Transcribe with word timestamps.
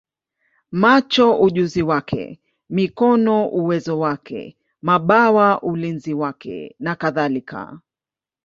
macho 0.71 1.39
ujuzi 1.41 1.83
wake, 1.83 2.39
mikono 2.69 3.47
uwezo 3.49 3.99
wake, 3.99 4.57
mabawa 4.81 5.63
ulinzi 5.63 6.13
wake, 6.13 6.75
nakadhalika. 6.79 7.79